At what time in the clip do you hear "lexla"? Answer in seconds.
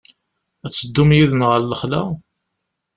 1.63-2.01